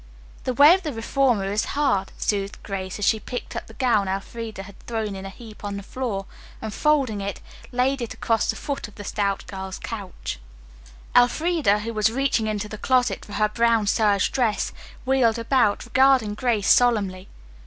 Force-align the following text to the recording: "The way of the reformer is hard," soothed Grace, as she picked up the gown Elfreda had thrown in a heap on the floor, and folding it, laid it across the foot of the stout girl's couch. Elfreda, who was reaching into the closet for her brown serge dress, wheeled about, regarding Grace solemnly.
"The 0.45 0.53
way 0.55 0.73
of 0.73 0.81
the 0.81 0.91
reformer 0.93 1.51
is 1.51 1.63
hard," 1.77 2.11
soothed 2.17 2.63
Grace, 2.63 2.97
as 2.97 3.05
she 3.05 3.19
picked 3.19 3.55
up 3.55 3.67
the 3.67 3.75
gown 3.75 4.07
Elfreda 4.07 4.63
had 4.63 4.79
thrown 4.87 5.15
in 5.15 5.27
a 5.27 5.29
heap 5.29 5.63
on 5.63 5.77
the 5.77 5.83
floor, 5.83 6.25
and 6.59 6.73
folding 6.73 7.21
it, 7.21 7.39
laid 7.71 8.01
it 8.01 8.15
across 8.15 8.49
the 8.49 8.55
foot 8.55 8.87
of 8.87 8.95
the 8.95 9.03
stout 9.03 9.45
girl's 9.45 9.77
couch. 9.77 10.39
Elfreda, 11.15 11.81
who 11.81 11.93
was 11.93 12.11
reaching 12.11 12.47
into 12.47 12.67
the 12.67 12.79
closet 12.79 13.23
for 13.23 13.33
her 13.33 13.49
brown 13.49 13.85
serge 13.85 14.31
dress, 14.31 14.73
wheeled 15.05 15.37
about, 15.37 15.85
regarding 15.85 16.33
Grace 16.33 16.67
solemnly. 16.67 17.27